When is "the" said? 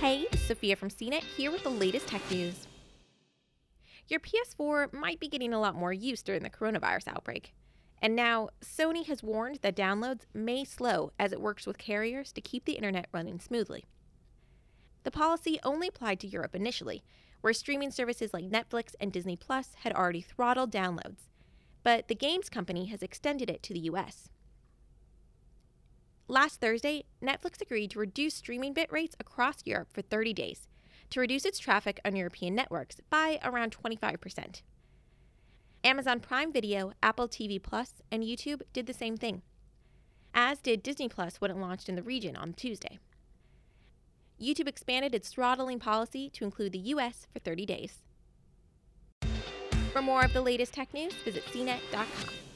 1.62-1.68, 6.42-6.48, 12.64-12.72, 15.02-15.10, 22.08-22.14, 23.74-23.80, 38.86-38.92, 41.96-42.02, 46.70-46.78, 50.32-50.42